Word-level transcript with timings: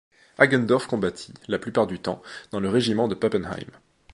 Hagendorf 0.39 0.87
combattit, 0.87 1.31
la 1.47 1.59
plupart 1.59 1.85
du 1.85 1.99
temps, 1.99 2.23
dans 2.49 2.59
le 2.59 2.69
régiment 2.69 3.07
de 3.07 3.13
Pappenheim. 3.13 3.67